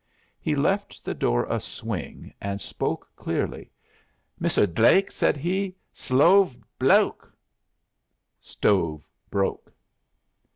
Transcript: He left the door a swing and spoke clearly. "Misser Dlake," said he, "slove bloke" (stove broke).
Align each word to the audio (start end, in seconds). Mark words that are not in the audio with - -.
He 0.39 0.55
left 0.55 1.05
the 1.05 1.13
door 1.13 1.45
a 1.47 1.59
swing 1.59 2.33
and 2.41 2.59
spoke 2.59 3.07
clearly. 3.15 3.69
"Misser 4.39 4.65
Dlake," 4.65 5.11
said 5.11 5.37
he, 5.37 5.75
"slove 5.93 6.57
bloke" 6.79 7.31
(stove 8.39 9.07
broke). 9.29 9.71